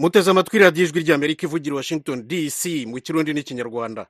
[0.00, 2.60] muteze amatwi radiyo ijwi ry'amerika ivugira washington dc
[2.90, 4.02] mu kirundi n'ikinyarwanda.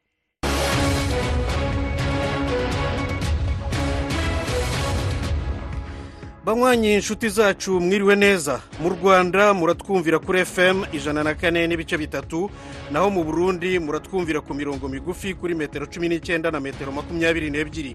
[6.44, 8.60] Banywanyi inshuti zacu mwiriwe neza.
[8.82, 12.50] Mu rwanda muratwumvira kuri fm ijana na kane n'ibice bitatu.
[12.90, 17.92] Naho mu burundi muratwumvira ku mirongo migufi kuri metero cumi n'icyenda na metero makumyabiri n'ebyiri.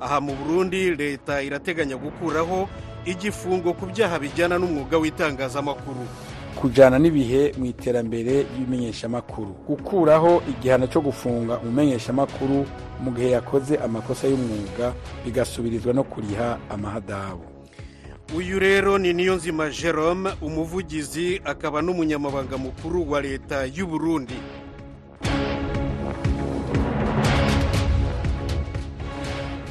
[0.00, 2.68] Aha mu burundi leta irateganya gukuraho
[3.08, 6.04] igifungo ku byaha bijyana n'umwuga w'itangazamakuru.
[6.60, 9.52] Kujyana n'ibihe mu iterambere ry'ibimenyeshamakuru.
[9.68, 12.58] Gukuraho igihano cyo gufunga umumenyeshamakuru
[13.02, 14.86] mu gihe yakoze amakosa y'umwuga
[15.24, 17.44] bigasubirizwa no kuriha amahadabu
[18.34, 24.34] uyu rero ni niyo nzima jerome umuvugizi akaba n'umunyamabanga mukuru wa leta y'u Burundi.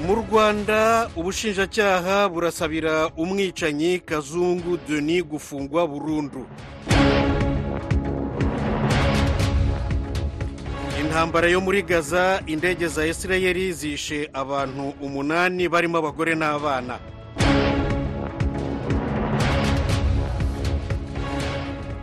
[0.07, 6.45] Mu rwanda ubushinjacyaha burasabira umwicanyi kazungu deni gufungwa burundu.
[11.15, 16.99] Intambara yo muri gaza indege za isirayeli zishe abantu umunani barimo abagore n'abana.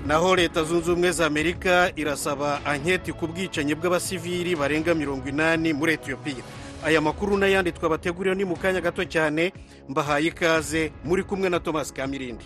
[0.06, 5.92] Naho leta zunze ubumwe za amerika irasaba anketi ku bwicanyi bw'abasivili barenga mirongo inani muri
[5.92, 6.44] etiyopiya
[6.84, 9.52] aya makuru n'ayandi twabateguriye ni mu kanya gato cyane.
[9.88, 12.44] Mbahaye ikaze muri kumwe na thomas kamirindi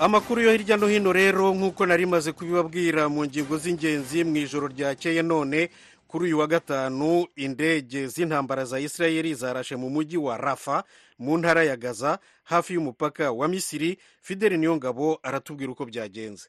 [0.00, 4.66] amakuru yo hirya no hino rero nk'uko nari maze kubibabwira mu ngingo z'ingenzi mu ijoro
[4.68, 5.68] ryakeye none
[6.08, 10.84] kuri uyu wa gatanu indege z'intambara za isirayeli zarashe mu mujyi wa rafa
[11.18, 13.98] mu ntara ya gaza hafi y'umupaka wa misiri.
[14.22, 16.48] Fideli niyongabo aratubwira uko byagenze.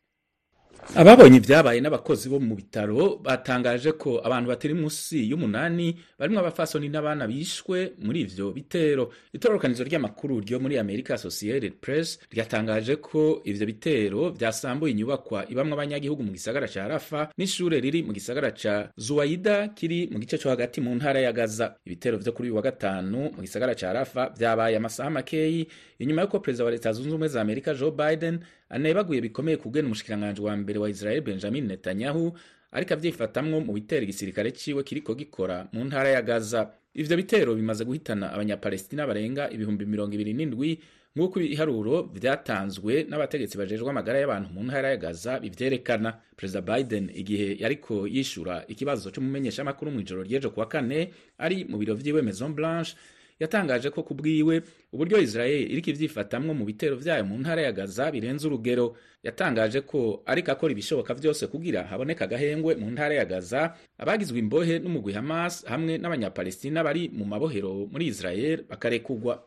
[0.95, 7.27] Ababonye ibyabaye n'abakozi bo mu bitaro batangaje ko abantu batari munsi y'umunani barimo abafasoni n'abana
[7.27, 9.11] bishwe muri ivyo bitero.
[9.33, 16.23] Itororokanizo ry'amakuru ryo muri america associated press ryatangaje ko ivyo bitero vyasambuye inyubakwa ibamwo abanyagihugu
[16.23, 20.81] mu gisagara ca rafa n'ishure riri mu gisagara ca zuwaida kiri mu gice co hagati
[20.81, 21.75] mu ntara ya gaza.
[21.85, 25.67] Ibitero vyo kuri uyu wa gatanu mu gisagara ca rafa vyabaye amasaha makeyi
[25.99, 28.39] inyuma y'uko perezida wa leta zunze ubumwe za amerika joe biden
[28.71, 32.33] anebaguye bikomeye kugena umushikiranganji wa mbere wa israel benjamin netanyahu
[32.71, 36.71] ariko avyifatamwo mu bitero igisirikare ciwe kiriko gikora mu ntara ya gaza.
[36.95, 40.79] Ivyo bitero bimaze guhitana abanyapalestina barenga ibihumbi mirongo ibiri n'indwi
[41.15, 46.19] nk'uko ibiharuro vyatanzwe n'abategetsi bajejwe amagara y'abantu mu ntara ya gaza bivyerekana.
[46.35, 52.21] Perezida biden igihe yariko yishura ikibazo c'umumenyeshamakuru mw'ijoro ry'ejo kuwa kane ari mu biro vyiwe
[52.23, 52.95] maison blanche
[53.41, 54.61] yatangaje ko ku bwiwe
[54.93, 58.93] uburyo israel iriko ivyifatamwo mu bitero vyayo mu ntara ya gaza birenze urugero.
[59.25, 64.79] Yatangaje ko ariko akora ibishoboka vyose kugira haboneka agahengwe mu ntara ya gaza abagizwe imbohe
[64.81, 69.41] n'umugwi hamas hamwe n'abanyapalestina bari mu mabohero muri israel bakarekugwa.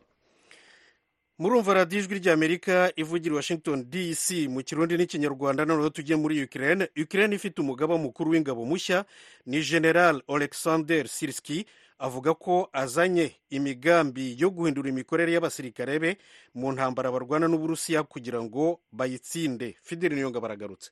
[1.38, 5.64] Murumva radiyo ijwi ry'amerika ivugira washington dc mu kirundi n'ikinyarwanda.
[5.66, 6.88] Noneho tujye muri ukraine.
[7.02, 9.04] Ukraine ifite umugaba mukuru w'ingabo mushya
[9.46, 11.66] ni general alexander sirski.
[11.98, 16.10] Avuga ko azanye imigambi yo guhindura imikorere y'abasirikare be
[16.54, 19.76] mu ntambara barwana n'uburusiya kugira ngo bayitsinde.
[19.82, 20.90] Fideli niyonga baragarutse.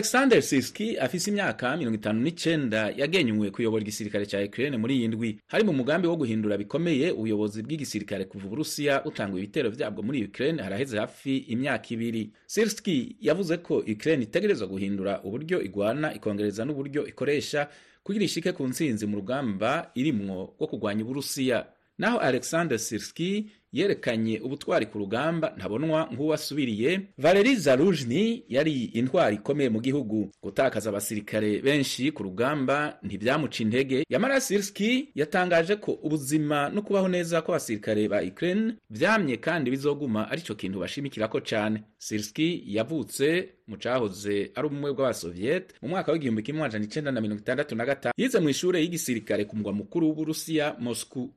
[0.00, 5.38] Alexander siski afise imyaka mirongo itanu n'icenda yagenywe kuyobora igisirikare ca ukraine muri iyi ndwi.
[5.46, 10.62] Hari mu mugambi wo guhindura bikomeye ubuyobozi bw'igisirikare kuva uburusiya butanga ibitero vyabwo muri ukraine
[10.62, 12.30] haraheze hafi imyaka ibiri.
[12.46, 17.66] Sirski yavuze ko ukraine itegerezwa guhindura uburyo igwana ikongereza n'uburyo ikoresha
[18.06, 21.66] kugira ishike ku ntsinzi mu rugamba irimwo rwo kurwanya uburusiya.
[22.00, 29.80] Naho alexander sirski yerekanye ubutwari ku rugamba ntabonwa nk'uwasubiriye valeri Zaluzhny yari intwari ikomeye mu
[29.80, 30.30] gihugu.
[30.42, 34.02] Gutakaza abasirikare benshi ku rugamba ntibyamuca intege.
[34.10, 40.54] Yamara sirski yatangaje ko ubuzima no kubaho neza kw'abasirikare ba ukraine vyamye kandi bizoguma arico
[40.58, 41.82] kintu bashimikirako cane.
[41.98, 47.40] Sirski yavutse mu cahoze ari ubumwe bw'abasoviet mu mwaka w'igihumbi kimwe amajana icenda na mirongo
[47.42, 51.30] itandatu na gatanu yize mw'ishure y'igisirikare ku mugwa mukuru w'uburusiya moscow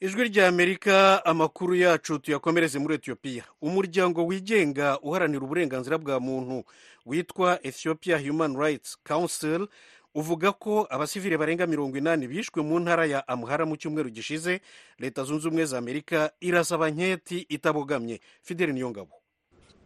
[0.00, 6.64] ijwi rya amerika amakuru yacu tuyakomereze muri etiyopiya umuryango wigenga uharanira uburenganzira bwa muntu
[7.06, 9.68] witwa ethiopia human rights council
[10.14, 14.60] uvuga ko abasivile barenga mirongo inani bishwe mu ntara ya amuhara mu cyumweru gishize
[14.98, 18.20] leta zunze ubumwe za amerika irasaba nketi itabogamye.
[18.42, 19.21] Fideli niyongabo.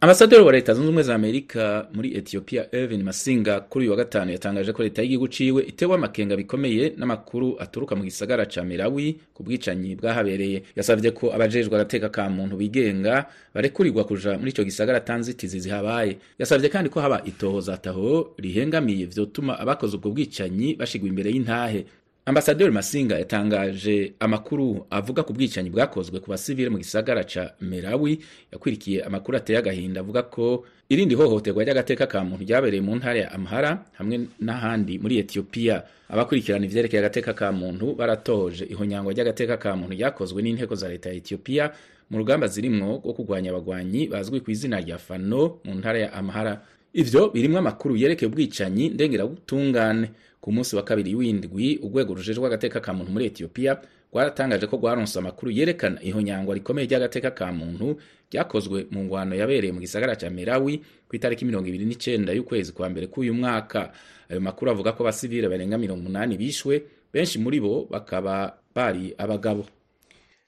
[0.01, 4.31] Ambasaderi wa leta zunze ubumwe za Amerika muri Ethiopia Irvin Masinga kuri uyu wa gatanu
[4.31, 9.43] yatangaje ko leta y'igihugu ciwe itewe amakenga bikomeye n'amakuru aturuka mu gisagara ca Merawi ku
[9.43, 10.63] bwicanyi bwahabereye.
[10.75, 16.17] Yasavye ko abajejwe agateka ka muntu bigenga barekurirwa kuja muri ico gisagara tanzitizi zihabaye.
[16.39, 21.85] Yasavye kandi ko haba itohoza taho rihengamiye vyotuma abakoze ubwo bwicanyi bashigwa imbere y'intahe.
[22.27, 28.19] Ambasaderi masinga yatangaje amakuru avuga ku bwicanyi bwakozwe ku basivile mu gisagara ca merawi.
[28.51, 33.31] Yakwirikiye amakuru ateye agahinda avuga ko irindi hohoterwa ry'agateka ka muntu ryabereye mu ntara ya
[33.31, 39.95] amhara hamwe n'ahandi muri etiyopiya abakurikirana ivyerekeye agateka ka muntu baratoje ihonyangwa ry'agateka ka muntu
[39.95, 41.71] ryakozwe n'inteko za leta ya etiyopiya
[42.11, 46.59] mu rugamba zirimwo rwo kurwanya abagwanyi bazwi ku izina rya fano mu ntara ya amhara.
[46.93, 50.09] Ivyo birimwo amakuru yerekeye ubwicanyi ndengerabutungane
[50.41, 53.81] ku munsi wa kabiri w'indwi urwego rujejwe agateka ka muntu muri etiyopiya
[54.13, 57.97] rwaratangaje ko rwaronse amakuru yerekana ihonyangwa rikomeye ry'agateka ka muntu
[58.31, 60.79] ryakozwe mu ngwano yabereye mu gisagara ca merawi
[61.09, 63.91] ku itariki mirongo ibiri n'icenda y'ukwezi kwa mbere k'uyu mwaka.
[64.29, 69.65] Ayo makuru avuga ko abasivile barenga mirongo umunani bishwe benshi muri bo bakaba bari abagabo.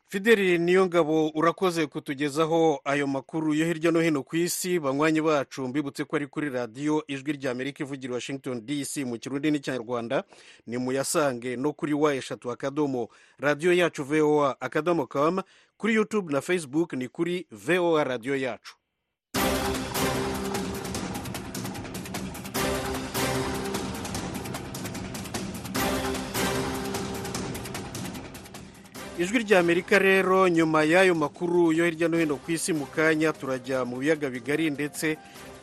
[0.09, 4.79] Fideli niyo ngabo urakoze kutugezaho ayo makuru yo hirya no hino ku isi.
[4.79, 9.51] Banywanyi bacu mbibutse ko ari kuri radiyo ijwi rya amerika ivugira washington dc mu kirundi
[9.51, 10.23] n'ikinyarwanda.
[10.67, 13.09] Ni muyasange no kuri wa eshatu akadomo.
[13.39, 15.41] Radiyo yacu voa akadomo com.
[15.77, 18.75] Kuri youtube na facebook ni kuri voa radiyo yacu.
[29.19, 33.33] Ijwi rya amerika rero nyuma y'ayo makuru yo hirya no hino ku isi mu kanya
[33.33, 35.17] turajya mu biyaga bigari ndetse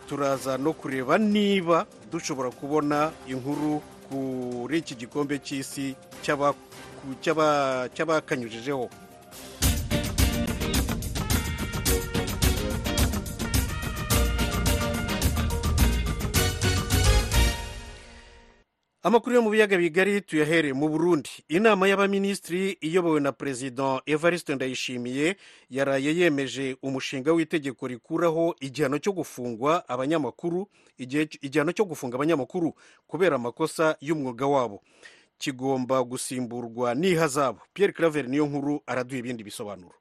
[0.09, 5.97] turaza no kureba niba dushobora kubona inkuru kuri iki gikombe cy'isi
[7.95, 8.91] cy'abakanyujijeho
[19.07, 21.31] amakuru yo mu biyaga bigari tuyahere mu burundi.
[21.49, 25.37] Inama y'abaminisitiri iyobowe na perezida evariste ndayishimiye
[25.71, 30.67] yaraye yemeje umushinga w'itegeko rikuraho igihano cyo gufungwa abanyamakuru
[30.99, 32.75] igihano cyo gufunga abanyamakuru
[33.07, 34.83] kubera amakosa y'umwuga wabo.
[35.39, 37.61] Kigomba gusimburwa n'ihazabu.
[37.75, 39.95] Pierre claver niyo nkuru araduha ibindi bisobanuro.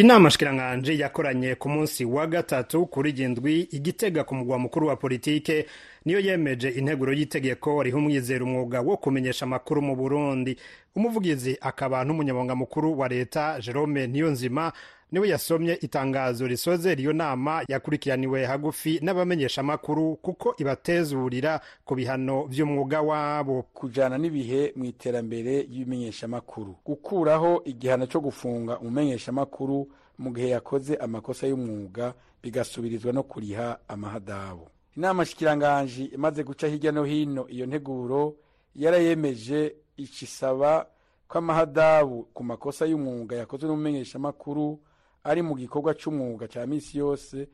[0.00, 5.66] Inama shikiranganje yakoranye ku munsi wa gatatu kuri gendwi igitega ku mugwa mukuru wa politike
[6.04, 10.56] niyo yemeje integuro y'itegeko riha umwizera umwuga wo kumenyesha amakuru mu burundi.
[10.96, 14.72] Umuvugizi akaba n'umunyamabanga mukuru wa leta jerome niyonzima
[15.12, 22.46] ni we yasomye itangazo risoze iyo nama yakurikiraniwe hagufi n'abamenyesha amakuru kuko ibatezurira ku bihano
[22.46, 23.62] by'umwuga wabo.
[23.74, 29.88] Kujana n'ibihe mu iterambere ry'ibimenyeshamakuru gukuraho igihano cyo gufunga umumenyeshamakuru
[30.18, 37.04] mu gihe yakoze amakosa y'umwuga bigasubirizwa no kuriha amahadabu inama shikiranganji imaze guca hirya no
[37.04, 38.34] hino iyo nteguro
[38.74, 40.86] yarayemeje icisaba
[41.28, 44.78] ko amahadabu ku makosa y'umwuga yakozwe n'umumenyeshamakuru
[45.26, 47.48] ari mu gikorwa cy'umwuga cya minsi yose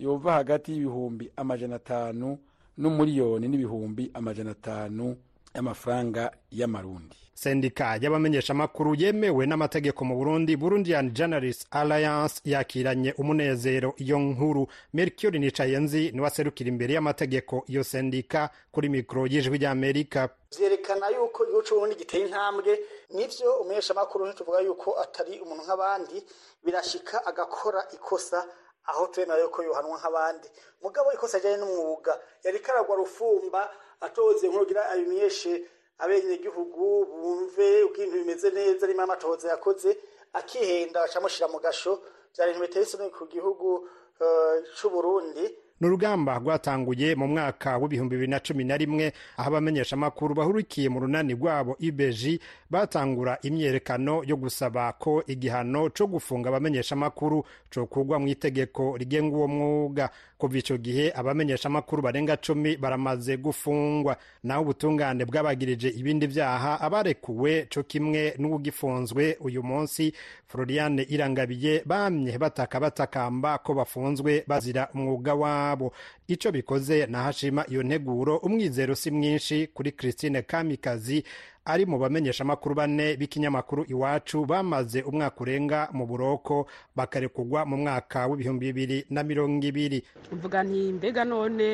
[0.00, 2.38] yova hagati y'ibihumbi amajana atanu
[2.78, 5.16] n'umuriyoni n'ibihumbi amajana atanu
[5.54, 7.16] y'amafaranga y'amarundi.
[7.34, 13.94] Sendika y'abamenyeshamakuru yemewe n'amategeko mu burundi burundian journalist alliance yakiranye umunezero.
[13.96, 17.64] Iyo nkuru mercure nicayenzi ni we aserukira imbere y'amategeko.
[17.66, 20.28] Iyo sendika kuri mikoro y'ijwi ry'amerika
[20.58, 22.78] vyerekana yuko igihugu c'uburundi giteye intambwe
[23.14, 26.24] nivyo umumenyeshamakuru ntituvuga yuko atari umuntu nk'abandi
[26.64, 28.44] birashika agakora ikosa
[28.84, 30.48] aho twemera yuko yohanwa nk'abandi.
[30.82, 35.62] Mugabo ikosa ajanye n'umwuga yariko aragwa rufumba atoze nk'ugira abimenyeshe
[35.98, 39.96] abenegihugu bumve uko ibintu bimeze neza arimo amatohoza yakoze
[40.32, 41.98] akihenda bacamushira mu gasho.
[42.36, 43.74] Vyari ibintu biteye isoni ku gihugu
[44.20, 45.46] uh, c'uburundi
[45.80, 51.00] ni urugamba rwatanguye mu mwaka w'ibihumbi bibiri na cumi na rimwe aho abamenyeshamakuru bahurikiye mu
[51.00, 52.40] runani rwabo ibeji
[52.70, 60.10] batangura imyerekano yo gusaba ko igihano co gufunga abamenyeshamakuru cokugwa mu itegeko rigenga uwo mwuga.
[60.38, 64.16] Kuva ico gihe abamenyeshamakuru barenga cumi baramaze gufungwa.
[64.42, 70.12] Naho ubutungane bwabagirije ibindi vyaha abarekuwe co kimwe n'uwugifunzwe uyu munsi
[70.46, 75.92] floriane irangabiye bamye bataka batakamba ko bafunzwe bazira umwuga wabo.
[76.28, 81.24] Ico bikoze nahashima iyo nteguro umwizero si mwinshi kuri christine kamikazi
[81.68, 88.66] ari mu bamenyeshamakuru bane b'ikinyamakuru iwacu bamaze umwaka urenga mu buroko bakarekugwa mu mwaka w'ibihumbi
[88.72, 90.00] bibiri na mirongo ibiri.
[90.32, 91.68] Mvuga nti mbega none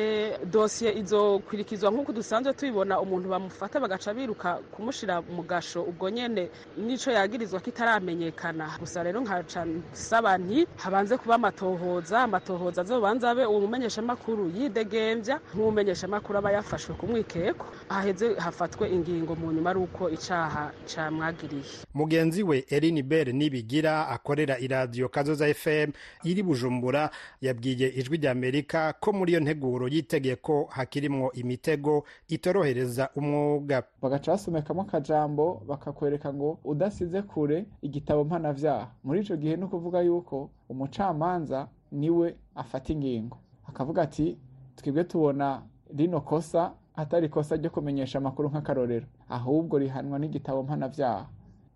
[0.51, 7.11] dosiye izokurikizwa nk'uko dusanzwe tubibona umuntu bamufata bagaca biruka kumushira mu gasho ubwo nyene n'ico
[7.11, 8.75] yagirizwa kitaramenyekana.
[8.79, 16.37] Gusa rero nkaca nsaba nti habanze kuba amatohoza amatohoza azobanza abe uwo mumenyeshamakuru yidegemvya nk'umumenyeshamakuru
[16.39, 21.63] aba yafashwe ku mwikeko haheze hafatwe ingingo mu nyuma ari y'uko icaha camwagiriye.
[21.93, 25.91] Mugenzi we erin bell nibigira akorera iradiyo kazoza fm
[26.23, 27.09] iri bujumbura
[27.41, 33.83] yabwiye ijwi ry'amerika ko muri iyo nteguro y'itegeko hakirimwo imitego itorohereza umwuga.
[34.01, 38.91] Bagaca basomekamo akajambo bakakwereka ngo udasize kure igitabo mpanavyaha.
[39.03, 43.37] Muri ico gihe ni ukuvuga yuko umucamanza ni we afata ingingo.
[43.67, 44.37] Akavuga ati
[44.75, 45.61] twebwe tubona
[45.97, 49.05] rino kosa atari ikosa ryo kumenyesha amakuru nk'akarorero.
[49.29, 51.27] Ahubwo rihanwa n'igitabo mpanavyaha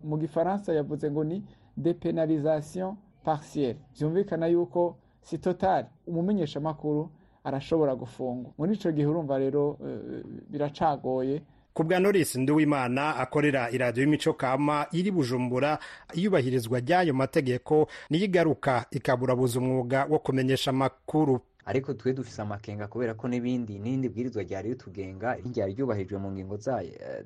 [0.04, 1.44] mu gifaransa yavuze ngo ni
[1.76, 3.78] depenalisation partielle.
[3.98, 7.10] Vyumvikana yuko si total umumenyesha amakuru
[7.44, 8.52] arashobora gufungwa.
[8.58, 11.42] Muri ico gihe urumva rero uh, biracagoye.
[11.74, 15.78] Ku bwa norisi nduwimana akorera iradiyo y'imico kama iri bujumbura
[16.14, 21.40] iyubahirizwa ry'ayo mategeko niyo igaruka ikaburabuza umwuga wo kumenyesha amakuru.
[21.64, 26.56] Ariko twe dufise amakenga kubera ko n'ibindi n'irindi bwirizwa ryari ritugenga ryari ryubahirijwe mu ngingo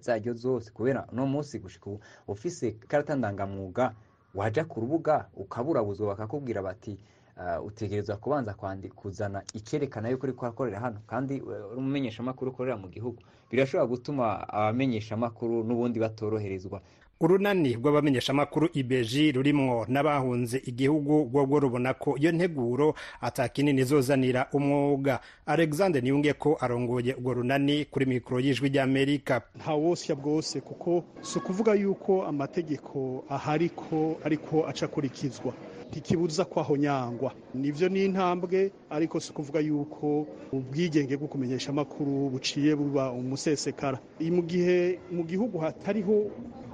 [0.01, 0.71] zaryo zose.
[0.71, 1.91] Kubera uno munsi gushika
[2.29, 3.95] ufise ikarata ndangamwuga
[4.35, 6.99] waja ku rubuga ukaburabuzwa bakakubwira bati
[7.65, 8.55] utegerezwa kubanza
[8.95, 10.99] kuzana icyerekana yuko uri kuhakorera hano.
[11.07, 13.23] Kandi uri umumenyeshamakuru ukorera mu gihugu.
[13.51, 16.81] Birashobora gutuma abamenyeshamakuru n'ubundi batoroherezwa
[17.25, 25.21] urunani rw'abamenyeshamakuru ibeji rurimwo n'abahunze igihugu rwo rubona ko iyo nteguro atakinini izozanira umwuga.
[25.47, 31.39] Alexander niyunge ko arongoye urwo runani kuri mikoro y'ijwi ry'amerika nta wosya bwose kuko si
[31.39, 35.53] ukuvuga yuko amategeko ahari ko ariko acakurikizwa
[35.91, 37.31] ntikibuza ko aho nyangwa.
[37.55, 43.99] Nivyo ni intambwe ariko si ukuvuga yuko ubwigenge bwo kumenyesha amakuru buciye buba umusesekara.
[44.21, 46.31] Mu gihe mu gihugu hatariho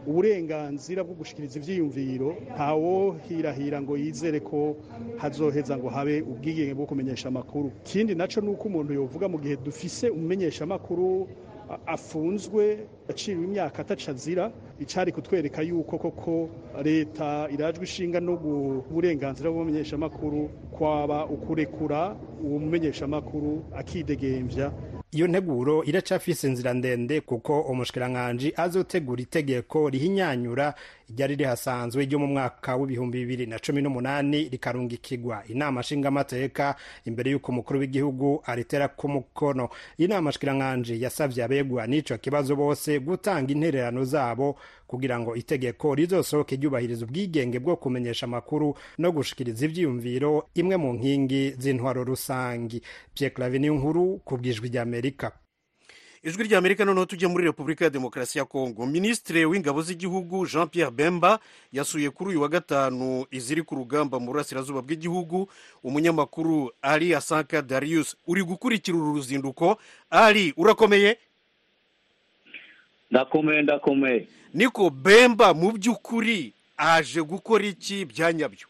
[0.07, 4.77] uburenganzira bwo gushikiriza ivyiyumviro ntawo hirahira ngo yizere ko
[5.21, 7.69] hazoheza ngo habe ubwigenge bwo kumenyesha amakuru.
[7.85, 11.29] Ikindi naco nuko umuntu yovuga mu gihe dufise umumenyesha amakuru
[11.87, 14.53] afunzwe aciriwe imyaka ataca azira.
[14.81, 16.49] Icari kutwereka yuko koko
[16.83, 24.73] leta irajwe ishinga no uburenganzira bw'umumenyeshamakuru kwaba ukurekura uwo mumenyeshamakuru akidegemvya
[25.13, 30.75] iyo nteguro iracafise inzira ndende kuko umushikiranganji azotegura itegeko rihinyanyura
[31.17, 35.43] ryari rihasanzwe ryo mu mwaka w'ibihumbi bibiri na cumi n'umunani rikarungikirwa.
[35.49, 36.75] Inama nshingamateka
[37.05, 39.69] imbere y'uko umukuru w'igihugu aritera ku mukono.
[39.99, 47.05] Inama nshikiranganji yasavye abegwa n'ico kibazo bose gutanga intererano zabo kugira ngo itegeko rizosohoke ryubahiriza
[47.07, 52.83] ubwigenge bwo kumenyesha amakuru no gushikiriza ivyiyumviro imwe mu nkingi z'intwaro rusangi.
[53.15, 55.33] Pierre Claver nkuru ku bwijwi ry'Amerika
[56.23, 60.91] ijwi ry'amerika noneho tujye muri repubulika ya demokarasi ya kongo minisitiri w'ingabo z'igihugu jean pierre
[60.91, 61.39] bemba
[61.73, 65.49] yasuye kuri uyu wa gatanu iziri ku rugamba mu burasirazuba bw'igihugu.
[65.85, 69.79] Umunyamakuru ali asanka darius uri gukurikira uru ruzinduko.
[70.11, 71.17] Ali urakomeye?
[73.11, 74.29] Ndakomeye ndakomeye.
[74.55, 78.05] Niko bemba mu by'ukuri aje gukora iki?
[78.05, 78.70] Byanyabyo.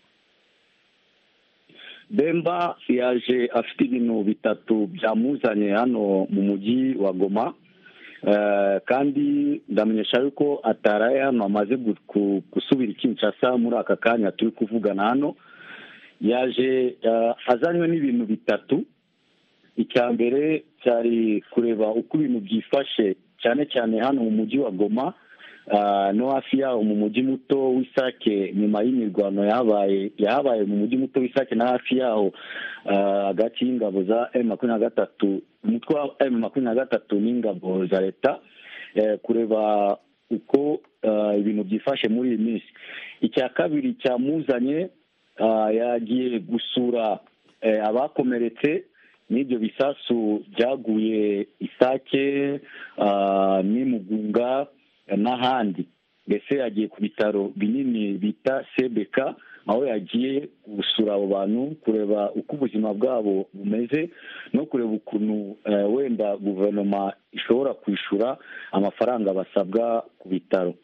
[2.11, 7.55] Bemba yaje afite ibintu bitatu byamuzanye hano mu mujyi wa goma.
[8.85, 11.77] Kandi ndamenyesha yuko ataraye hano amaze
[12.53, 15.35] gusubira ikinshasa muri aka kanya turi kuvugana hano.
[16.21, 16.97] Yaje
[17.47, 18.85] azanywe n'ibintu bitatu.
[19.77, 25.15] Icya mbere cyari kureba uko ibintu byifashe cyane cyane hano mu mujyi wa goma.
[26.15, 31.55] No hafi yaho mu mujyi muto w'isake nyuma y'imirwano yahabaye yahabaye mu mujyi muto w'isake
[31.55, 32.33] na hafi yaho
[33.27, 38.01] hagati y'ingabo za emu makumyabiri na gatatu umutwe wa emu makumyabiri na gatatu n'ingabo za
[38.01, 38.39] leta
[39.23, 39.97] kureba
[40.31, 40.81] uko
[41.39, 42.67] ibintu byifashe muri iyi minsi.
[43.21, 44.89] Icya kabiri cyamuzanye
[45.79, 47.19] yagiye gusura
[47.85, 48.85] abakomeretse
[49.31, 52.61] n'ibyo bisasu byaguye isake
[53.63, 54.67] n'imugunga
[55.17, 55.87] n'ahandi.
[56.27, 59.35] Mbese yagiye ku bitaro binini bita sebeka
[59.67, 64.11] aho yagiye gusura abo bantu kureba uko ubuzima bwabo bumeze
[64.53, 65.57] no kureba ukuntu
[65.95, 68.37] wenda guverinoma ishobora kwishyura
[68.73, 70.75] amafaranga basabwa ku bitaro.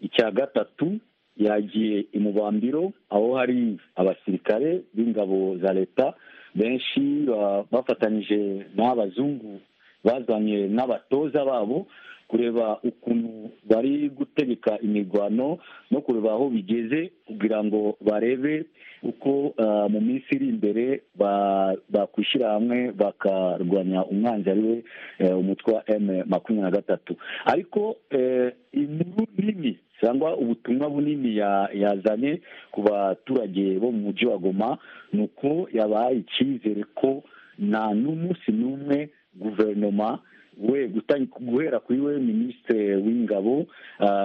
[0.00, 0.98] Icya gatatu
[1.36, 6.14] yagiye imubambiro aho hari abasirikare b'ingabo za leta
[6.54, 7.24] benshi
[7.72, 9.60] bafatanyije n'abazungu
[10.04, 11.86] bazanye n'abatoza babo
[12.32, 15.58] kureba ukuntu bari gutegeka imirwano
[15.90, 18.64] no kureba aho bigeze kugira ngo barebe
[19.02, 19.52] uko
[19.92, 21.02] mu minsi iri imbere
[21.92, 24.76] bakwishyira hamwe bakarwanya umwanzi ari we
[25.34, 27.16] umutwe wa emu makumyabiri na gatatu.
[27.44, 27.96] Ariko
[28.72, 31.36] inkuru nini cyangwa ubutumwa bunini
[31.82, 32.40] yazanye
[32.72, 34.78] ku baturage bo mu mujyi wa goma
[35.12, 37.22] ni uko yabaye icyizere ko
[37.58, 40.18] nta n'umunsi n'umwe guverinoma
[40.62, 40.88] we
[41.40, 43.66] guhera kuri we minisitiri w'ingabo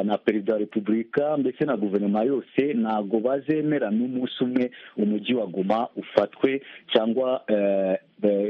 [0.04, 5.88] na perezida wa repubulika mbese na guverinoma yose ntabwo bazemera n'umunsi umwe umujyi wa goma
[5.96, 6.62] ufatwe
[6.94, 7.42] cyangwa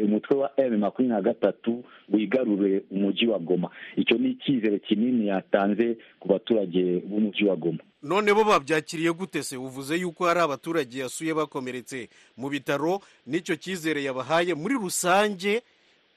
[0.04, 3.70] umutwe wa emu makumyabiri na gatatu wigarure umujyi wa goma.
[3.96, 7.80] Icyo ni icyizere kinini yatanze ku baturage b'umujyi wa goma.
[8.04, 9.58] None bo babyakiriye gute se?
[9.58, 15.62] Uvuze yuko hari abaturage yasuye bakomeretse mu bitaro n'icyo cyizere yabahaye muri rusange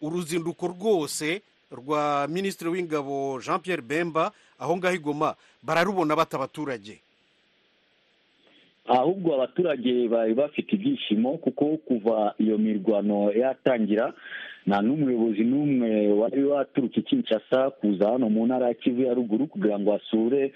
[0.00, 6.98] uruzinduko rwose rwa minisitiri w'ingabo jean Pierre bemba aho ngaho igoma bararubona bata abaturage.
[8.88, 14.12] Ahubwo abaturage bari bafite ibyishimo kuko kuva iyo mirwano yatangira
[14.66, 19.78] nta n'umuyobozi n'umwe wari waturutse Kinshasa kuza hano mu ntara ya kivu ya ruguru kugira
[19.78, 20.52] ngo asure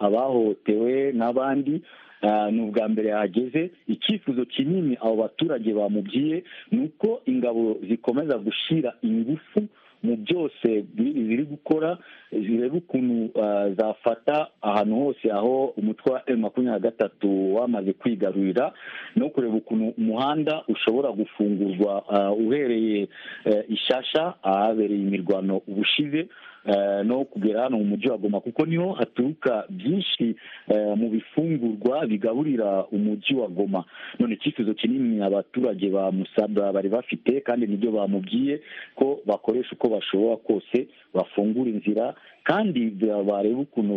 [0.00, 1.82] abahohotewe n'abandi.
[2.50, 9.62] Ni ubwa mbere yahageze icyifuzo kinini abo baturage bamubwiye ni uko ingabo zikomeza gushyira ingufu
[10.02, 11.98] mu byose ziri gukora
[12.32, 13.30] zireba ukuntu
[13.78, 18.72] zafata ahantu hose aho umutwe wa emu makumyabiri na gatatu wamaze kwigarurira
[19.16, 22.04] no kureba ukuntu umuhanda ushobora gufungurwa
[22.34, 23.08] uhereye
[23.68, 26.28] ishasha ahabereye imirwano ubushize.
[27.04, 30.36] No kugera hano mu mujyi wa goma kuko ni ho haturuka byinshi
[30.96, 33.84] mu bifungurwa bigaburira umujyi wa goma.
[34.18, 38.60] None icyifuzo kinini abaturage ba musabwa bari bafite kandi ni byo bamubwiye
[38.94, 42.90] ko bakoresha uko bashobora kose bafungura inzira kandi
[43.26, 43.94] bareba ukuntu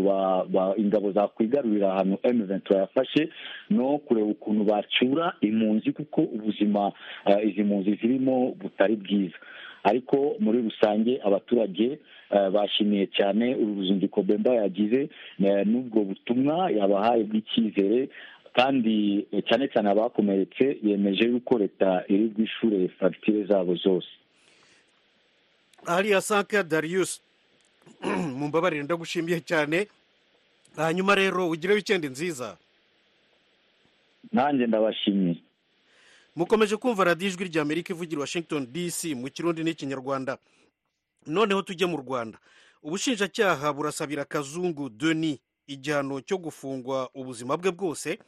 [0.78, 3.30] ingabo zakwigarurira ahantu emu ventura yafashe
[3.70, 6.92] no kureba ukuntu bacyura impunzi kuko ubuzima
[7.46, 9.38] izi mpunzi zirimo butari bwiza.
[9.84, 12.00] Ariko muri rusange abaturage
[12.30, 15.10] bashimiye cyane uru ruzinduko bemba yagize
[15.66, 18.10] n'ubwo butumwa yabahaye bw'icyizere
[18.54, 24.08] kandi cyane cyane abakomeretse yemeje yuko leta iri bwishure fagitire zabo zose.
[25.86, 27.22] Hariya sanka dariyusi
[28.38, 29.88] mu mbabarire ndagushimiye cyane.
[30.76, 32.58] Hanyuma rero ugire wikendi nziza.
[34.32, 35.36] Nanjye ndabashimiye.
[36.36, 40.38] Mukomeje kumva radiyo ijwi rya amerika ivugira washington dc mu kirundi n'ikinyarwanda.
[41.26, 42.40] Noneho tujye mu rwanda.
[42.84, 48.20] Ubushinjacyaha burasabira kazungu deni igihano cyo gufungwa ubuzima bwe bwose.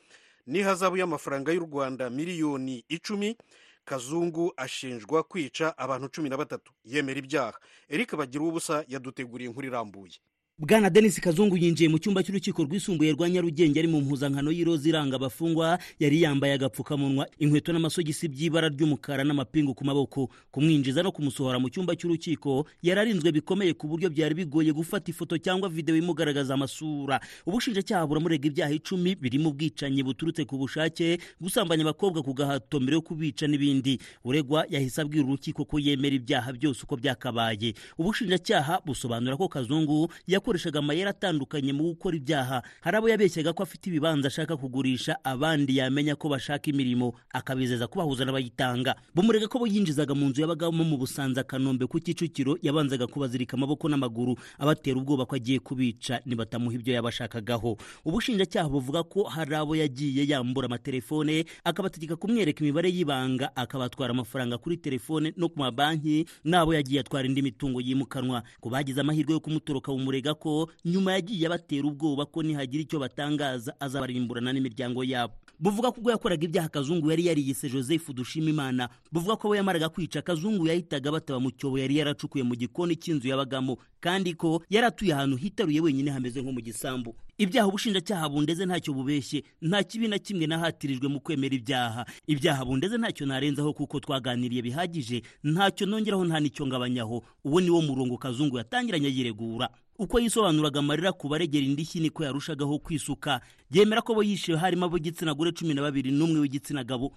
[0.48, 3.38] N'ihazabu y'amafaranga y'u rwanda miliyoni icumi.
[3.86, 6.74] Kazungu ashinjwa kwica abantu cumi na batatu.
[6.86, 7.60] Yemera ibyaha.
[7.90, 10.20] Eric bagira ubusa yaduteguriye inkuru irambuye.
[10.62, 15.16] Bwana denis kazungu yinjiye mu cyumba cy'urukiko rwisumbuye rwa nyarugenge ari mu mpuzankano y'iroza iranga
[15.18, 20.30] abafungwa yari yambaye agapfukamunwa inkweto n'amasogisi by'ibara ry'umukara n'amapingu ku maboko.
[20.54, 25.34] Kumwinjiza no kumusohora mu cyumba cy'urukiko yari arinzwe bikomeye ku buryo byari bigoye gufata ifoto
[25.42, 27.18] cyangwa videwo imugaragaza amasura.
[27.50, 33.02] Ubushinjacyaha buramurega ibyaha icumi birimo ubwicanyi buturutse ku bushake gusambanya abakobwa ku gahato mbere yo
[33.02, 33.98] kubica n'ibindi.
[34.24, 37.74] Uregwa yahise abwira urukiko ko yemera ibyaha byose uko byakabaye.
[37.98, 42.60] Ubushinjacyaha busobanura ko kazungu yakoze yakoreshaga amayeri atandukanye mu gukora ibyaha.
[42.84, 47.14] Hari abo yabeshyaga ko afite ibibanza ashaka kugurisha abandi yamenya ko bashaka imirimo.
[47.32, 48.96] Akabizeza kubahuza n'abayitanga.
[49.16, 53.88] Bumurega ko bo yinjizaga mu nzu yabagamo mu busanza kanombe ku kicukiro yabanzaga kubazirika amaboko
[53.88, 54.36] n'amaguru.
[54.60, 57.78] Abatera ubwoba ko agiye kubica nibatamuha ibyo yabashakagaho.
[58.04, 64.76] Ubushinjacyaha buvuga ko hari abo yagiye yambura amatelefone akabategeka kumwereka imibare y'ibanga akabatwara amafaranga kuri
[64.84, 68.44] telefone no ku mabanki n'abo yagiye atwara indi mitungo yimukanwa.
[68.60, 73.78] Ku bagize amahirwe yo kumutoroka bumurega ko nyuma yagiye abatera ubwoba ko nihagira icyo batangaza
[73.80, 75.34] azabarimburana n'imiryango yabo.
[75.62, 80.26] Buvuga ko ubwo yakoraga ibyaha kazungu yari yariyise joseph dushimimana buvuga ko abo yamaraga kwica
[80.26, 83.78] kazungu yahitaga bataba mu cyobo yari yaracukuye mu gikoni cy'inzu yabagamo.
[84.02, 87.14] Kandi ko yari atuye ahantu hitaruye wenyine hameze nko mu gisambu.
[87.42, 92.06] Ibyaha ubushinjacyaha bundeze ntacyo bubeshye nta kibi na kimwe nahatirijwe mu kwemera ibyaha.
[92.28, 97.24] Ibyaha bundeze ntacyo narenzaho kuko twaganiriye bihagije ntacyo nongeraho nta n'icyo ngabanyaho.
[97.44, 99.70] Uwo ni wo murongo kazungu yatangiranye yiregura
[100.02, 103.42] uko yisobanuraga amarira ku baregera indishyi niko yarushagaho kwisuka.
[103.74, 107.14] Yemera ko bo yishyuwe harimo ab'igitsina gore cumi na babiri n'umwe w'igitsina gabo.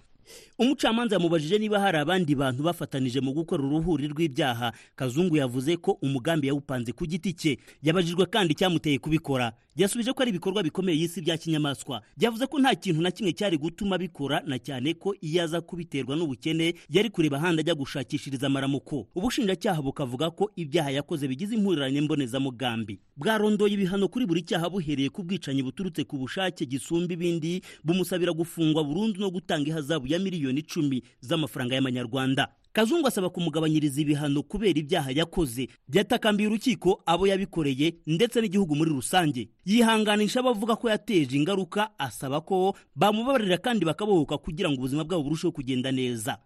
[0.59, 4.73] Umucamanza yamubajije niba hari abandi bantu bafatanije mu gukora uruhuri rw'ibyaha.
[4.95, 7.57] Kazungu yavuze ko umugambi yawupanze ku giti cye.
[7.85, 9.53] Yabajijwe kandi icyamuteye kubikora.
[9.75, 12.01] Yasubije ko ari ibikorwa bikomeye y'isi bya kinyamaswa.
[12.19, 16.15] Yavuze ko nta kintu na kimwe cyari gutuma bikora na cyane ko iyo aza kubiterwa
[16.15, 22.99] n'ubukene yari kureba ahandi ajya gushakishiriza amaramuko ubushinjacyaha bukavuga ko ibyaha yakoze bigize impurirane mbonezamugambi
[23.17, 28.83] bwarondoye ibihano kuri buri cyaha buhereye ku bwicanyi buturutse ku bushake gisumba ibindi bumusabira gufungwa
[28.83, 32.47] burundu no gutanga ihazabu ya miliyoni icumi z'amafaranga y'amanyarwanda.
[32.75, 35.67] Kazungu asaba kumugabanyiriza ibihano kubera ibyaha yakoze.
[35.87, 39.47] Byatakambiye urukiko abo yabikoreye ndetse n'igihugu muri rusange.
[39.65, 45.51] Yihanganisha abavuga ko yateje ingaruka asaba ko bamubabarira kandi bakabohoka kugira ngo ubuzima bwabo burusheho
[45.55, 46.37] kugenda neza.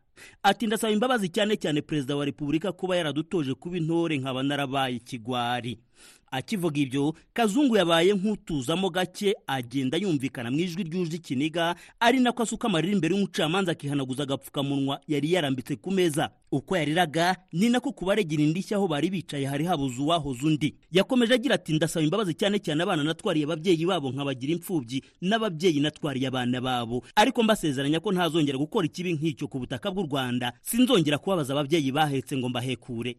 [0.44, 5.80] Ati ndasaba imbabazi cyane cyane perezida wa repubulika kuba yaradutoje kuba intore nkaba narabaye ikigwari.
[6.32, 12.68] Akivuga ibyo kazungu yabaye nk'utuzamo gake agenda yumvikana mu ijwi ryuje ikiniga ari nako asuka
[12.68, 16.30] amarira imbere y'umucamanza akihanaguza agapfukamunwa yari yarambitse ku meza.
[16.52, 20.76] Uko yariraga ni nako kubaregera indishyi aho bari bicaye hari habuze uwahoze undi.
[20.92, 26.28] Yakomeje agira ati ndasaba imbabazi cyane cyane abana natwariye ababyeyi babo nkabagira imfubyi n'ababyeyi natwariye
[26.28, 27.04] abana babo.
[27.16, 30.54] Ariko mbasezeranya ko ntazongera gukora ikibi nk'icyo ku butaka bw'u rwanda.
[30.66, 33.16] Sinzongera kubabaza ababyeyi bahetse ngo mbahekure.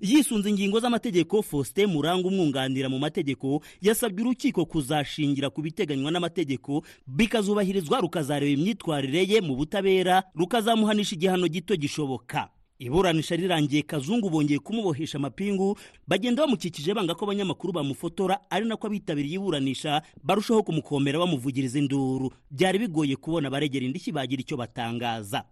[0.00, 8.00] Yisunze ingingo z'amategeko faustin muranga umwunganira mu mategeko yasabye urukiko kuzashingira ku biteganywa n'amategeko bikazubahirizwa
[8.00, 12.48] rukazareba imyitwarire ye mu butabera rukazamuhanisha igihano gito gishoboka.
[12.78, 19.40] Iburanisha rirangiye kazungu bongeye kumubohesha amapingu bagenda bamukikije banga ko abanyamakuru bamufotora ari nako abitabiriye
[19.40, 22.28] iburanisha barushaho kumukomera bamuvugiriza induru.
[22.52, 25.44] Byari bigoye kubona abaregera indishyi bagira icyo batangaza.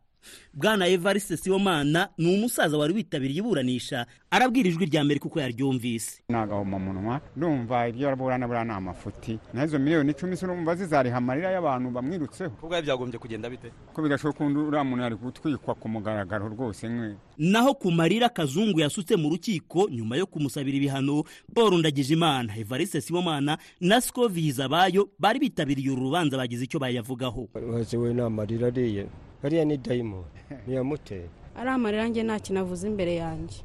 [0.54, 6.22] Bwana evariste sibomana ni umusaza wari witabiriye iburanisha arabwira ijwi rya mbere kuko yaryumvise.
[6.28, 9.38] Ni agahomamunwa ndumva ibyo araburana buriya ni amafuti.
[9.54, 12.50] Nazo miliyoni icumi se urumva zizariha amarira y'abantu bamwirutseho.
[12.50, 13.70] Kubwo byagombye kugenda bite?
[13.92, 18.80] Ko bigashoboka undi uriya muntu yari gutwikwa ku mugaragaro rwose nkwe naho ku marira kazungu
[18.80, 25.38] yasutse mu rukiko nyuma yo kumusabira ibihano paul ndagijimana evariste sibomana na sikoviza abayo bari
[25.38, 27.48] bitabiriye uru rubanza bagize icyo bayavugaho.
[27.94, 29.06] We ni amarira ariye.
[29.44, 30.24] Hariya ni dayimoni
[30.64, 33.60] ntiyamutera ari amarira njye nta kintu avuze imbere yanjye.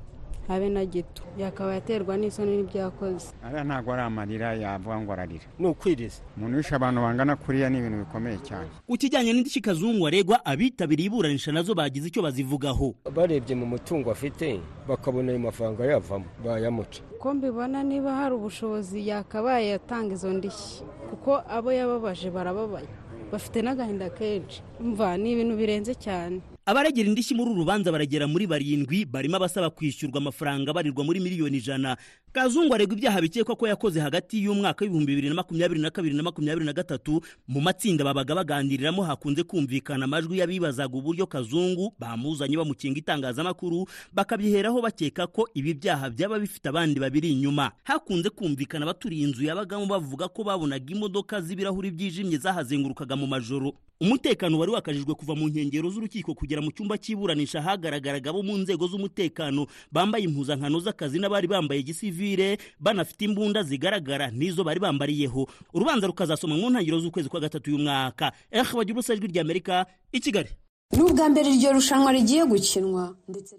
[0.50, 1.22] Habe na gito.
[1.38, 5.46] Yakaba yaterwa n'isoni n'ibyo yakoze ariya ntabwo ari amarira yavuga ngo ararira.
[5.60, 6.22] Ni ukwiriza.
[6.38, 8.66] Umuntu wishe abantu bangana kuriya ni ibintu bikomeye cyane.
[8.88, 12.96] Ku kijyanye n'indishyi kazungu aregwa abitabiriye iburanisha na zo bagize icyo bazivugaho.
[13.16, 14.58] Barebye mu mutungo afite
[14.90, 16.26] bakabona ayo mafaranga yavamo.
[16.46, 17.02] Bayamuca.
[17.22, 22.90] Ko mbibona niba hari ubushobozi yakabaye yatanga izo ndishyi kuko abo yababaje barababaye.
[23.32, 24.62] Bafite n'agahinda kenshi.
[24.80, 26.42] Mva ni ibintu birenze cyane.
[26.66, 31.58] Abaregera indishyi muri uru rubanza baragera muri barindwi barimo abasaba kwishyurwa amafaranga abarirwa muri miliyoni
[31.58, 31.98] ijana.
[32.40, 36.24] Kazungu aregwa ibyaha bikekwa ko yakoze hagati y'umwaka w'ibihumbi bibiri na makumyabiri na kabiri na
[36.24, 43.00] makumyabiri na gatatu mu matsinda babaga baganiriramo hakunze kumvikana amajwi y'abibazaga uburyo kazungu bamuzanye bamukinga
[43.00, 47.72] itangazamakuru bakabyiheraho bakeka ko ibi byaha byaba bifite abandi babiri inyuma.
[47.84, 53.74] Hakunze kumvikana abaturiye inzu yabagamo bavuga ko babonaga imodoka z'ibirahuri byijimye zahazengurukaga mu majoro.
[54.02, 58.88] Umutekano wari wakajijwe kuva mu nkengero z'urukiko kugera mu cyumba cy'iburanisha hagaragaraga abo mu nzego
[58.88, 61.84] z'umutekano bambaye impuzankano z'akazi n'abari bambaye
[62.30, 65.48] gisivire banafite imbunda zigaragara n'izo bari bambariyeho.
[65.74, 70.20] Urubanza rukazasoma mu ntangiriro z'ukwezi kwa gatatu y'umwaka eh bagira ubusa ijwi rya amerika i
[70.20, 70.50] kigali.
[70.92, 73.56] Ni ubwa mbere iryo rushanwa rigiye gukinwa ndetse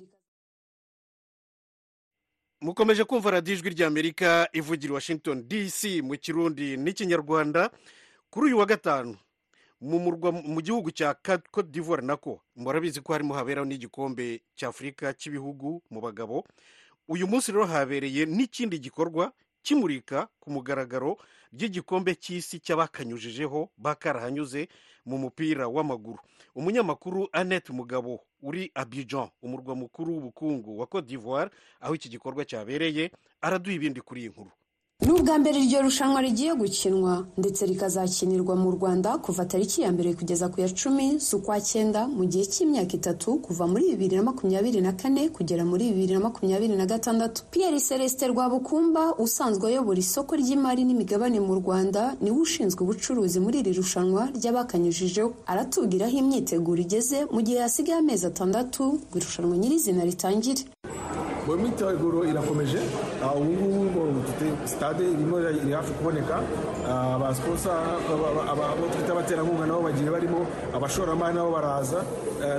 [2.60, 7.70] mukomeje kumva radiyo ijwi rya amerika ivugira washington dc mu kirundi n'ikinyarwanda
[8.30, 9.16] kuri uyu wa gatanu.
[9.80, 15.80] Mu murwa mu gihugu cya cote d'ivoire nako murabizi ko harimo haberaho n'igikombe cy'afurika cy'ibihugu
[15.90, 16.44] mu bagabo.
[17.10, 21.18] Uyu munsi rero habereye n'ikindi gikorwa kimurika ku mugaragaro
[21.52, 24.68] ry'igikombe cy'isi cy'abakanyujijeho bakarahanyuze
[25.04, 26.18] mu mupira w'amaguru.
[26.54, 33.10] Umunyamakuru annette mugabo uri abidjan umurwa mukuru w'ubukungu wa cote d'ivoire aho iki gikorwa cyabereye
[33.42, 34.50] araduha ibindi kuri iyi nkuru.
[35.06, 40.14] Ni ubwa mbere iryo rushanwa rigiye gukinwa ndetse rikazakinirwa mu rwanda kuva tariki ya mbere
[40.14, 44.80] kugeza ku ya cumi z'ukwa cyenda mu gihe cy'imyaka itatu kuva muri bibiri na makumyabiri
[44.84, 47.42] na kane kugera muri bibiri na makumyabiri na gatandatu.
[47.50, 53.56] Pierre celestin rwabukumba usanzwe ayobora isoko ry'imari n'imigabane mu rwanda ni we ushinzwe ubucuruzi muri
[53.64, 55.32] iri rushanwa ry'abakanyujijeho.
[55.48, 60.62] Aratubwira aho imyiteguro igeze mu gihe hasigaye amezi atandatu ngo irushanwa nyirizina ritangire.
[61.46, 62.78] Mu myiteguro irakomeje
[63.36, 63.52] ubu
[63.84, 64.02] ngubu
[64.64, 66.36] sitade irimo iri hafi kuboneka.
[67.16, 67.70] Abasiposa
[68.52, 72.00] abo twita abaterankunga nabo bagiye barimo abashoramari nabo baraza.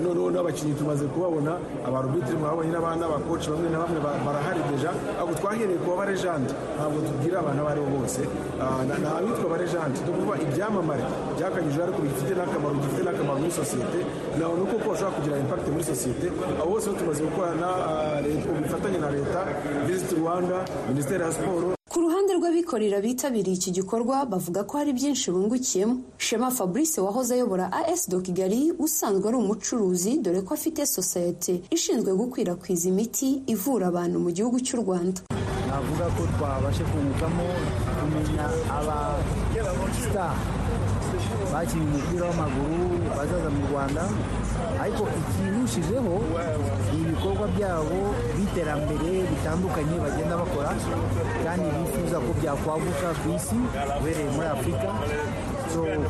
[0.03, 4.91] Noneho n'abakinnyi tumaze kubabona abarubitiri mwabonye n'abakoci bamwe na bamwe barahari deja.
[5.15, 10.09] Ntabwo twahereye ku barejante ntabwo tubwira abantu abo ari bo bose ni abitwa abarejante ni
[10.11, 11.03] ukuvuga ibyamamare
[11.37, 13.99] byakanyuje ariko bifite n'akamaro gifite n'akamaro muri sosiyete
[14.39, 16.27] nawe ni uko bashobora kugira impakiti muri sosiyete
[16.61, 17.67] abo bose tumaze gukorana
[18.49, 19.39] ubufatanye na leta
[19.87, 20.57] visiti rwanda
[20.89, 25.95] minisiteri ya siporo ku ruhande rw'abikorera bitabiriye iki gikorwa bavuga ko hari byinshi bungukiyemo.
[26.17, 32.13] Shema fabrice wahoze ayobora as do kigali usanzwe ari umucuruzi dore ko afite sosiyete ishinzwe
[32.15, 35.19] gukwirakwiza imiti ivura abantu mu gihugu cy'u rwanda.
[35.71, 37.47] Navuga ko twabashe kungukamo
[37.99, 38.45] kumenya
[38.77, 38.97] aba
[39.95, 40.27] sita
[41.51, 42.79] bakinnye umupira w'amaguru
[43.15, 44.03] bazaza mu rwanda.
[44.84, 46.13] Ariko ikinushijeho
[46.91, 47.99] ni ibikorwa byabo
[48.36, 50.71] by'iterambere bitandukanye bagenda bakora
[51.45, 53.57] kandi bifuza ko byakwaguka ku isi
[54.01, 54.89] uhereye muri afurika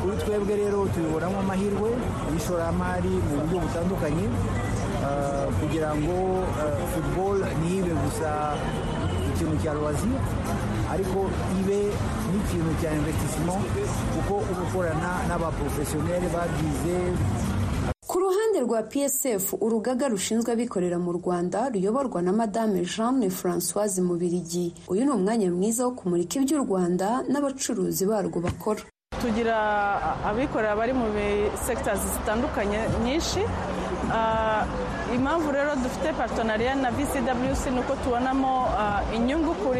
[0.02, 1.88] kuri twebwe rero tubibonamo amahirwe
[2.34, 4.26] y'ishoramari mu buryo butandukanye.
[5.02, 6.14] Uh, kugira ngo
[6.46, 8.54] uh, football ntibe gusa
[9.42, 10.18] ikintu cya loisir
[10.94, 11.18] ariko
[11.60, 11.80] ibe
[12.30, 13.62] n'ikintu cya investissement
[14.14, 16.96] kuko uba ukorana n'abaprofesiyoneri babyize
[18.10, 24.74] ku ruhande rwa psf urugaga rushinzwe abikorera mu rwanda ruyoborwa na madame jeanne francoise mubirigi.
[24.92, 28.82] Uyu ni umwanya mwiza wo kumurika iby'u rwanda n'abacuruzi barwo bakora.
[29.22, 29.56] Tugira
[30.28, 31.06] abikorera bari mu
[31.66, 33.40] sectors zitandukanye nyinshi.
[34.12, 34.66] Ah,
[35.14, 39.74] impamvu rero dufite partenariat na vcwc ni uko tubonamo ah, inyungu ku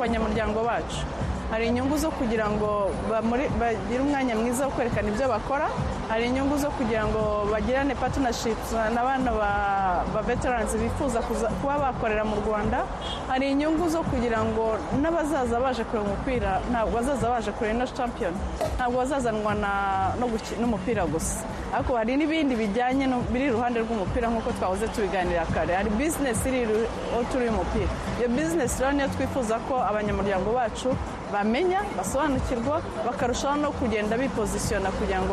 [0.00, 1.02] banyamuryango bacu.
[1.50, 2.90] Hari inyungu zo kugira ngo
[3.60, 5.66] bagire umwanya mwiza wo kwerekana ibyo bakora.
[6.08, 11.20] Hari inyungu zo kugira ngo bagirane partnerships na bana ba- veterans bifuza
[11.60, 12.86] kuba bakorera mu rwanda.
[13.28, 18.34] Hari inyungu zo kugira ngo n'abazaza baje kureba umupira ntabwo bazaza baje kureba ino champion
[18.76, 19.52] ntabwo bazazanwa
[20.60, 21.42] n'umupira gusa.
[21.74, 25.74] Ariko hari n'ibindi bijyanye biri iruhande rw'umupira nk'uko twahoze tubiganira kare.
[25.78, 26.66] Hari bizinesi iri
[27.30, 27.90] turi umupira.
[28.18, 30.90] Iyo bizinesi rero niyo twifuza ko abanyamuryango bacu
[31.32, 35.32] bamenya basobanukirwa bakarushaho no kugenda bipozisiyona kugira ngo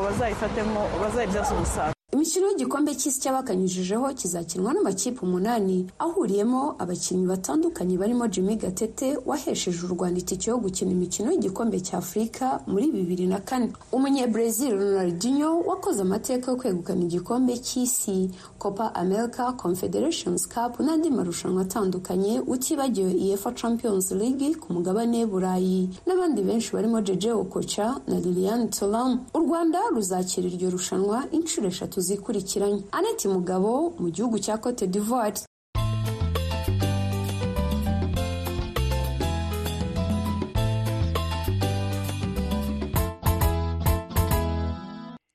[1.02, 1.97] bazayibyaze umusaruro.
[2.18, 9.94] Imikino y'igikombe cy'isi cy'abakanyujijeho kizakinwa n'amakipe umunani ahuriyemo abakinnyi batandukanye barimo jimmy gatete wahesheje u
[9.94, 13.70] rwanda itike yo gukina imikino y'igikombe cya afurika muri bibiri na kane.
[13.92, 22.40] Umunyebrezil ronaldinho wakoze amateka yo kwegukana igikombe cy'isi copa america confederations cup n'andi marushanwa atandukanye
[22.48, 25.90] utibagiwe uefa champions league ku mugabane burayi.
[26.08, 32.02] N'abandi benshi barimo jeje okocha na liliane turam u rwanda ruzakira iryo rushanwa inshuro eshatu
[32.08, 32.82] zikurikiranye.
[32.98, 33.70] Aneti mugabo
[34.02, 35.40] mu gihugu cya cote d'ivoire.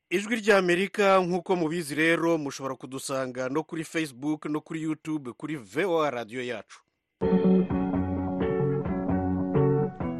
[0.09, 6.09] Ijwi ry'amerika nk'uko mubizi rero mushobora kudusanga no kuri facebook no kuri youtube kuri voa
[6.09, 6.79] radiyo yacu.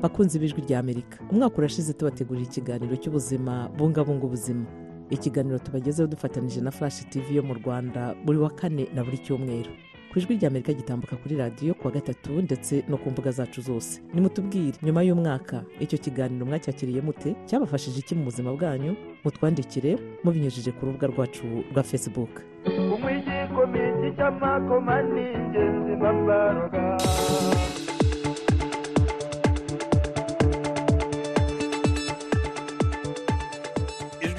[0.02, 1.18] Bakunzi b'ijwi rya amerika.
[1.32, 4.66] Umwaka urashize tubategurira ikiganiro cy'ubuzima bungabunga ubuzima.
[5.10, 9.70] Ikiganiro tubagezeho dufatanyije na flash tv yo mu rwanda buri wa kane na buri cyumweru.
[10.12, 14.02] Ku ijwi rya amerika gitambuka kuri radiyo kuwa gatatu ndetse no ku mbuga zacu zose.
[14.14, 17.36] Nimutubwire nyuma y'umwaka icyo kiganiro mwacyakiriye mute?
[17.46, 18.96] Cyabafashije iki mu buzima bwanyu?
[19.24, 22.30] Mutwandikire mubinyujije ku rubuga rwacu rwa facebook.
[22.94, 25.94] Umwigikomiki cy'amakoma ni ingenzi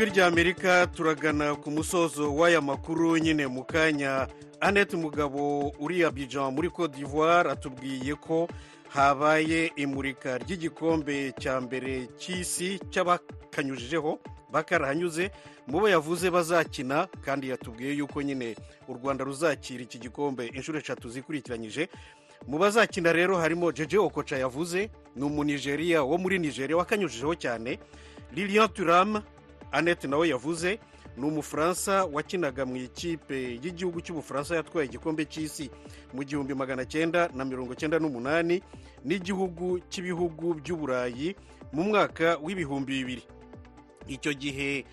[0.05, 4.29] ijwi ry'amerika turagana ku musozo w'aya makuru nyine mu kanya.
[4.61, 8.49] Annette mugabo uri Abidjan muri cote d'ivoire atubwiye ko
[8.89, 14.19] habaye imurika ry'igikombe cya mbere cy'isi cy'abakanyujijeho
[14.53, 15.31] bakarahanyuze
[15.67, 18.57] mu bo yavuze bazakina kandi yatubwiye yuko nyine
[18.89, 21.89] u rwanda ruzakira iki gikombe inshuro eshatu zikurikiranyije.
[22.47, 27.79] Mu bazakina rero harimo jeje okoca yavuze ni umunigeriya wo muri nigeria wakanyujijeho cyane.
[28.37, 29.23] Lilian turam
[29.75, 30.79] annette nawe yavuze
[31.17, 35.71] ni umufaransa wakinaga mu ikipe y'igihugu cy'ubufaransa yatwaye igikombe cy'isi.
[36.15, 38.63] Mu gihumbi magana cyenda na mirongo cyenda n'umunani
[39.05, 41.37] n'igihugu cy'ibihugu by'uburayi
[41.73, 43.23] mu mwaka w'ibihumbi bibiri.
[44.11, 44.85] Icyo gihe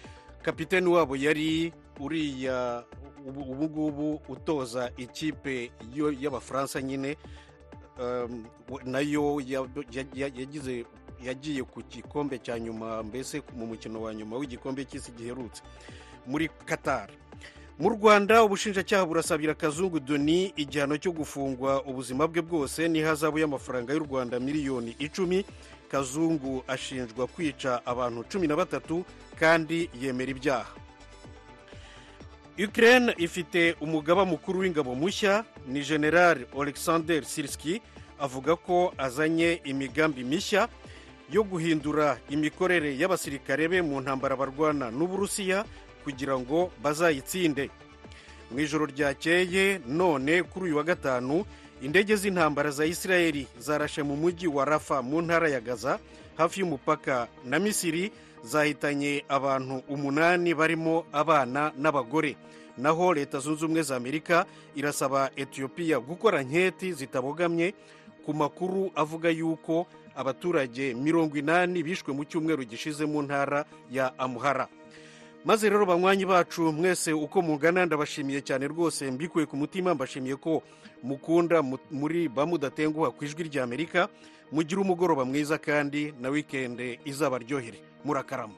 [0.42, 2.84] kapiteni wabo yari uriya
[3.26, 5.72] ubu ubu ngubu utoza ikipe
[6.22, 7.18] y'abafaransa nyine
[8.00, 8.46] um,
[8.86, 10.86] na yo ya- ya- ya- yagize
[11.24, 15.62] yagiye ku gikombe cya nyuma mbese mu mukino wa nyuma w'igikombe cy'isi giherutse
[16.28, 17.10] muri qatar.
[17.80, 21.82] Mu rwanda ubushinjacyaha burasabira kazungu doni igihano cyo gufungwa.
[21.86, 25.46] Ubuzima bwe bwose n'ihazabu y'amafaranga y'u rwanda miliyoni icumi.
[25.90, 29.02] Kazungu ashinjwa kwica abantu cumi na batatu
[29.40, 30.72] kandi yemera ibyaha.
[32.68, 37.82] Ukraine ifite umugaba mukuru w'ingabo mushya ni general alexander sirski
[38.20, 40.68] avuga ko azanye imigambi mishya
[41.32, 45.66] yo guhindura imikorere y'abasirikare be mu ntambara barwana n'uburusiya
[46.04, 47.70] kugira ngo bazayitsinde.
[48.52, 51.46] Mu ijoro ryakeye none kuri uyu wa gatanu
[51.82, 56.00] indege z'intambara za isirayeli zarashe mu mujyi wa rafa mu ntara ya gaza
[56.38, 58.12] hafi y'umupaka na misiri
[58.44, 62.36] zahitanye abantu umunani barimo abana n'abagore.
[62.78, 67.74] Naho leta zunze ubumwe za amerika irasaba etiyopiya gukora nketi zitabogamye
[68.26, 74.68] ku makuru avuga yuko abaturage mirongo inani bishwe mu cyumweru gishize mu ntara ya amuhara
[75.46, 80.62] maze rero banywanyi bacu mwese uko mungana ndabashimiye cyane rwose mbikuye ku mutima mbashimiye ko
[81.04, 84.06] mukunda mu- muri bamudatenguha ku ijwi ry'amerika
[84.52, 87.80] mugire umugoroba mwiza kandi na wikende izabaryohere.
[88.06, 88.54] Murakarama.